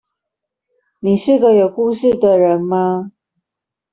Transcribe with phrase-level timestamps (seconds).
[1.01, 3.11] 你是個有故事的人嗎